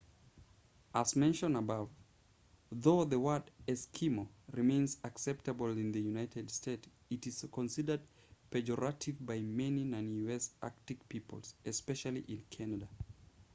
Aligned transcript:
as 0.95 1.15
mentioned 1.15 1.55
above 1.55 1.87
though 2.71 3.03
the 3.05 3.19
word 3.19 3.43
eskimo 3.67 4.27
remains 4.51 4.97
acceptable 5.03 5.69
in 5.69 5.91
the 5.91 6.01
united 6.01 6.49
states 6.49 6.87
it 7.11 7.27
is 7.27 7.45
considered 7.51 8.01
pejorative 8.49 9.23
by 9.23 9.39
many 9.41 9.83
non-u.s. 9.83 10.55
arctic 10.63 11.07
peoples 11.07 11.53
especially 11.67 12.21
in 12.29 12.43
canada 12.49 12.89